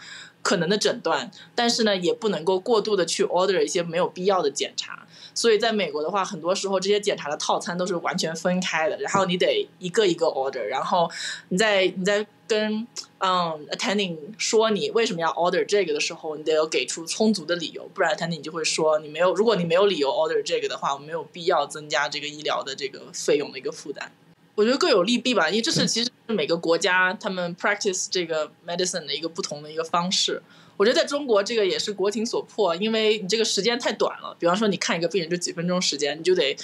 [0.45, 5.07] 可能的诊断，但是呢，也不能够过度的去 order 一些没有必要的检查。
[5.33, 11.09] 所以在美国的话，很多时候这些检查的套餐都是完全分开的，然后你得一个一个 order，然后
[11.49, 24.11] 你在你在跟嗯 attending 说你为什么要 order 这个的时候，你得有给出充足的理由，不然 attending 就会说你没有，如果你没有理由 order 这个的话，我没有必要增加这个医疗的这个费用的一个负担。
[24.55, 30.41] 我觉得各有利弊吧，因为这是其实是每个国家他们 practice 这个 medicine 的一个不同的一个方式。
[30.77, 34.35] 我觉得在中国，这个也是国情所迫，因为你这个时间太短了。
[34.39, 36.55] 比方说，你看一个病人就几分钟时间，你就得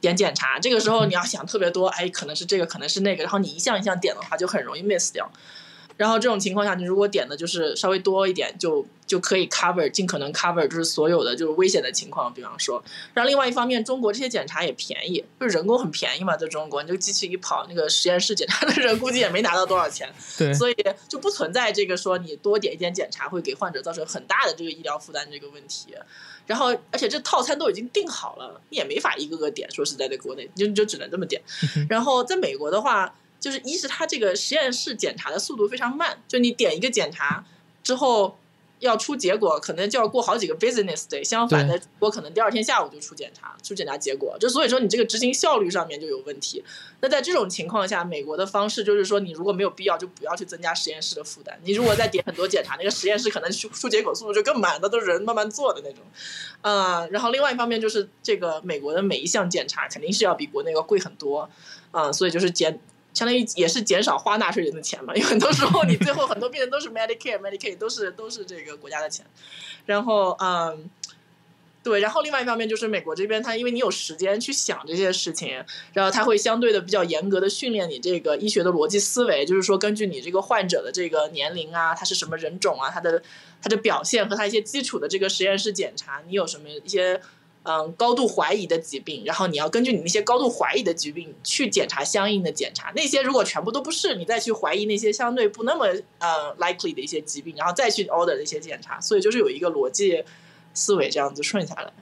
[0.00, 5.30] 点检查，这个时候你要想特别多，哎，可能是这个，可能是那个，然后你一项一项点的话，就很容易 miss 掉。
[5.98, 12.80] 然后这种情况下，你如果点的就是稍微多一点，就就可以 cover 尽可能 cover 就是所有的就是危险的情况，比方说。
[13.12, 20.76] 然后另外一方面，中国这些检查也便宜，就是人工很便宜嘛，在中国，你这个机器一跑，那个实验室检查的人估计也没拿到多少钱， 对，所以
[21.08, 25.96] 就不存在这个说你多点一点检查会给患者造成很大的这个医疗负担这个问题。
[26.46, 31.42] 然后而且这套餐都已经定好了，你也没法一个个点，说实在的国内，你就你就只能这么点。
[31.90, 33.12] 然后在美国的话。
[33.40, 37.44] 就是一是它这个实验室检查的速度非常慢，就你点一个检查
[37.82, 38.36] 之后
[38.80, 41.22] 要出结果，可能就要过好几个 business day。
[41.24, 44.36] 相反的，我可能第二天下午就出检查，出检查结果。
[44.38, 46.62] 就所以说你这个执行效率上面就有问题。
[47.00, 51.58] 那在这种情况下，美国的方式就是说，你如果没有必要，就不要去增加实验室的负担。
[51.64, 56.04] 你如果再点很多检查，那个实验室可能出出结果速度就更慢，那都是人慢慢做的那种。
[56.62, 61.48] 嗯，然后另外一方面就是这个美国的每一项检查肯定是要比国内要贵很多。
[61.90, 62.80] 嗯，所以就是减。
[63.18, 69.26] 相当于也是减少花纳税人的钱嘛，因为很多时候你最后很多病人都是 Medicare、Medicaid 都是都是这个国家的钱，
[69.86, 70.88] 然后嗯，
[71.82, 75.64] 对，然后另外一方面就是美国这边，他因为你有时间去想这些事情，
[75.94, 83.20] 然后他会相对的比较严格的训练你这个医学的逻辑思维，就是说根据你这个患者的这个年龄啊，他是什么人种啊，他的
[83.60, 87.20] 他的表现和他一些基础的这个实验室检查，你有什么一些。
[87.70, 92.90] 嗯，高度怀疑的疾病，然后你要根据你那些高度怀疑的疾病去检查相应的检查。
[92.96, 95.84] 那些如果全部都不是，你再去怀疑那些相对不那么
[96.18, 98.98] 呃 likely 的一些疾病，然后再去 order 的一些检查。
[99.02, 100.24] 所以就是有一个逻辑
[100.72, 101.92] 思维这样子顺下来。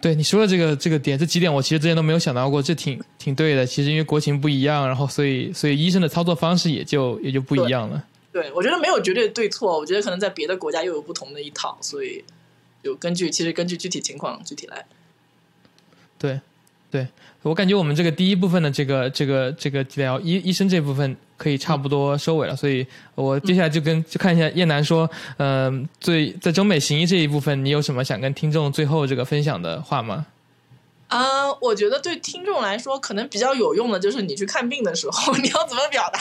[0.00, 3.66] 对你说的这个这个点，这几点我其实之前都没有想到过，这挺挺对的。
[3.66, 8.04] 其实因为国情不一样，然后所以所以医生的操作方式也就也就不一样了。
[8.32, 12.22] 对，我觉得没有绝对对错，我觉得可能在别的国家又有不同的一套，所以。
[12.82, 14.86] 就根据，其实根据具体情况具体来。
[16.18, 16.40] 对，
[16.90, 17.06] 对
[17.42, 25.08] 我感觉我们这个第一部分的这个这个这个聊医医生这部分可以差不多收尾了，所以我接下来就跟就看一下叶楠说，
[25.38, 30.26] 嗯，最在中美行医这一部分，你有什么想跟听众最后这个分享的话吗？
[31.08, 36.20] 啊，我觉得对听众来说，可能比较有用的就是你去看病的时候， 你要怎么表达，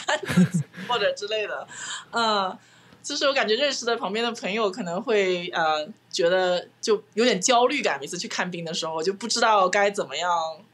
[0.88, 1.68] 或者之类的，
[2.12, 2.58] 嗯。
[3.02, 10.30] 就是我感觉认识的旁边的朋友可能会呃觉得就有点焦虑感，每次去看病的时候就不知道该怎么样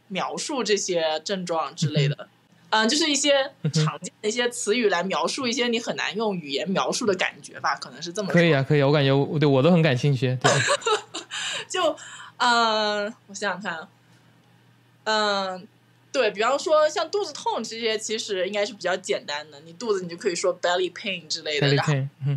[0.09, 2.27] 描述这些症状之类的，
[2.71, 8.31] 嗯，就是一些常见的一些词语来描述一些你很难用语言描述的感觉吧，可能是这么。
[8.31, 10.37] 可以啊，可以啊，我感觉我对我都很感兴趣。
[10.41, 10.51] 对
[11.69, 11.95] 就
[12.37, 13.87] 嗯，我想想看，
[15.05, 15.67] 嗯。
[16.15, 19.59] 对比方说像肚子痛这些，其实应该是比较简单的。
[19.65, 21.93] 你肚子你就可以说 belly pain 之类的，然后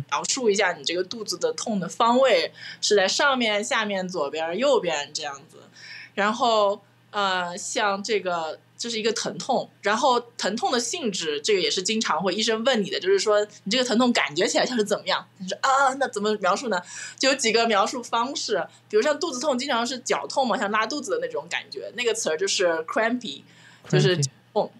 [0.09, 2.51] 描述一下你这个肚子的痛的方位
[2.81, 5.59] 是在上面、下面、左边、右边这样子。
[6.13, 15.25] 然后呃，像这个这是一个疼痛，然后疼痛的性质，这个也是经常会医生问你的，就是说你这个疼痛感觉起来像是怎么样？
[15.37, 16.81] 你说啊，那怎么描述呢？
[17.17, 23.43] 就有几个描述方式，比如像肚子痛，经常是绞痛嘛，像拉肚子的那种感觉，那个词儿就是 crampy。
[23.89, 24.17] 就是
[24.53, 24.71] 痛，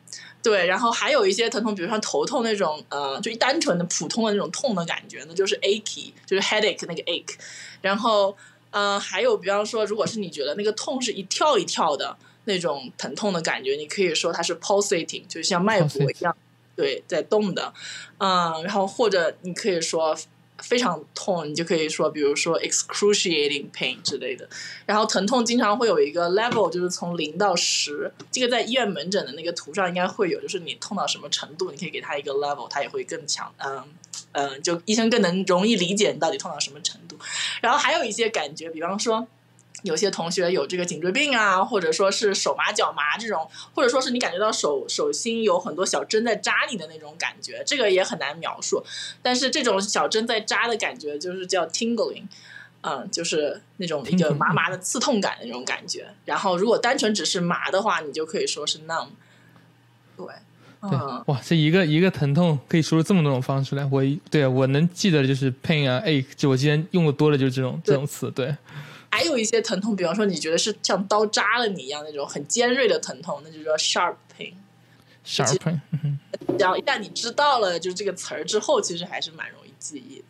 [0.42, 7.36] 对，然后还有一些疼痛，比如说头痛那种，呃，就单纯的普通的那种痛的感觉呢，就是 achy，就是 headache 那个 ache。
[7.82, 8.38] 然后，
[8.72, 16.36] 呃，还有比方说，如果是你觉得那个痛是一跳一跳的那种疼痛的感觉，你可以说它是 pulsating，就是像脉搏一样，
[16.76, 17.74] 对，在动的，
[18.20, 20.16] 嗯，然后或者你可以说。
[20.62, 24.48] 非常痛，你就可以说，比如说 excruciating pain 之类的。
[24.86, 28.12] 然后疼痛经常会有一个 level，就是从零到十。
[28.32, 33.54] 这个在医院门诊的那个图上应该会有，就是你痛到什么程度，你可以给他一个 level，他也会更强。
[33.58, 33.84] 嗯
[34.34, 37.18] 嗯，就医生更能容易理解你到底痛到什么程度。
[37.62, 39.28] 然后还有一些感觉，比方说。
[39.84, 48.84] 有些同学有这个颈椎病啊，或者说是手麻脚麻这种，或者说是你感觉到手手心有很多小针在扎你的那种感觉，这个也很难描述。
[49.22, 52.24] 但是这种小针在扎的感觉就是叫 tingling，
[52.82, 56.08] 嗯，就是那种一个麻麻的刺痛感的那种感觉。
[56.26, 59.10] 然后如果单纯只是麻的话，你就可以说是 numb。
[60.18, 60.26] 对，
[60.82, 63.86] 对，哇，这一个一个疼痛可以说出这么多种方式来。
[63.86, 68.54] 我对我能记得就是 pain 啊，ache，就我今天用的多了就是这种这种词，对。
[69.12, 74.54] 还有一些疼痛，比方说你觉得是像刀扎了你一样那种很尖锐的疼痛，那就叫 sharp pain。
[75.26, 75.80] sharp pain。
[76.58, 80.26] 然后一旦你知道了就是这个词儿之后，其实还是蛮容易记忆的。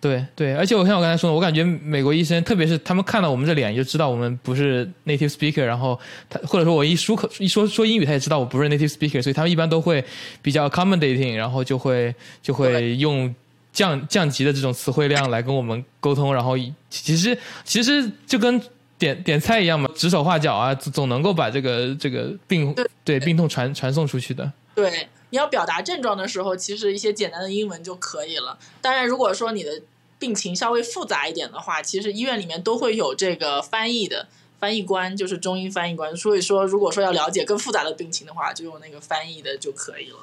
[0.00, 5.98] 对对，而且我像我刚才说的，我感觉美国医生，特别是他们看到我们这脸就知道我们不是 native speaker，然后
[6.28, 10.04] 他或者说我一说口一说说英语，他也知道我不是 native speaker，所以他们一般都会
[10.40, 13.34] 比较 accommodating，然后就会就会用。
[13.72, 16.56] 降降级的这种词汇量来跟我们沟通，然后
[16.88, 18.60] 其实其实就跟
[18.98, 24.52] 点点菜一样嘛，指手画脚啊，总能够把这个这个病对病痛传传送出去的。
[24.74, 28.58] 对，你要表达症状的时候，其实一些简单的英文就可以了。
[28.80, 29.80] 当然，如果说你的
[30.18, 34.26] 病情稍微复杂一点的话，其实医院里面都会有这个翻译的
[34.58, 36.14] 翻译官，就是中英翻译官。
[36.16, 40.18] 所以说，如果说要了解更复杂的病情的话，就用那个翻译的就可以了。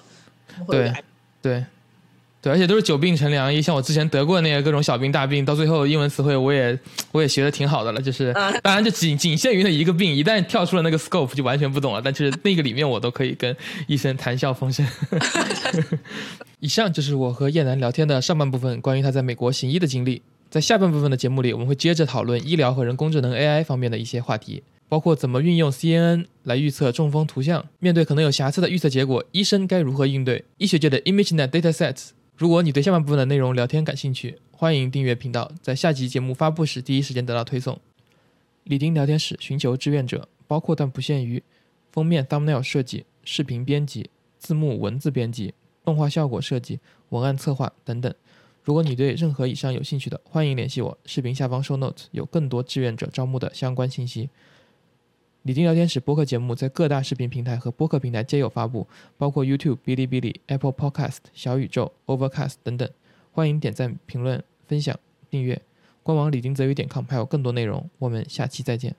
[0.68, 0.94] 对
[1.42, 1.66] 对。
[2.48, 3.62] 对，而且都是久病成良医。
[3.62, 6.80] 像我之前得过那个各种小病大病，到最后英文词汇我也
[7.12, 8.02] 我也学的挺好的了。
[8.02, 8.32] 就是
[8.64, 12.02] 当然就仅仅限于那一个病，一旦跳出了那个 scope 就完全不懂了。
[12.02, 13.54] 但是那个里面我都可以跟
[13.88, 14.88] 医生谈笑风生。
[16.62, 20.22] 以上就是我和叶楠聊天的上半部分，关于他在美国行医的经历。
[20.50, 30.46] 在下半部分的节目里，我们会接着讨论医疗和人工智能 AI 方面的一些话题，包括怎么运用 CNN 来预测中风图像，面对可能有瑕疵的预测结果，医生该如何应对？
[30.60, 32.12] 医学界的 ImageNet Datasets。
[32.38, 37.80] 如果你对下半部分的内容聊天感兴趣，欢迎订阅频道，在下集节目发布时第一时间得到推送。
[38.66, 41.42] 李丁聊天室寻求志愿者，包括但不限于
[41.92, 46.80] 封面 thumbnail 设计、视频编辑、字幕文字编辑、动画效果设计、
[47.10, 48.14] 文案策划等等。
[48.64, 50.96] 如果你对任何以上有兴趣的，欢迎联系我。
[51.08, 54.30] 视频下方 show note 有更多志愿者招募的相关信息。
[55.48, 58.86] 李丁聊天室播客节目在各大视频平台和播客平台皆有发布，
[59.18, 62.90] 包括 YouTube、哔哩哔哩、Apple Podcast、小宇宙、Overcast 等等。
[63.32, 65.62] 欢迎点赞、评论、分享、订阅。
[66.04, 67.90] 官网李丁泽宇点 com 还有更多内容。
[67.98, 68.94] 我们下期再见。